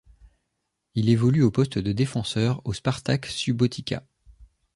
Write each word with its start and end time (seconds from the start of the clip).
Il 0.95 1.09
évolue 1.09 1.43
au 1.43 1.51
poste 1.51 1.77
de 1.77 1.91
défenseur 1.91 2.59
au 2.65 2.73
Spartak 2.73 3.27
Subotica. 3.27 4.01